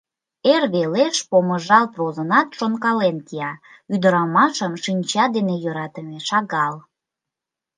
Эр 0.53 0.63
велеш 0.73 1.17
помыжалт 1.29 1.91
возынат, 2.01 2.49
шонкален 2.57 3.17
кия: 3.27 3.51
«Ӱдырамашым 3.93 4.73
шинча 4.83 5.25
дене 5.35 5.55
йӧратыме 5.63 6.19
шагал. 6.27 6.75